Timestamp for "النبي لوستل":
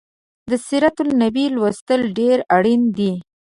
1.03-2.01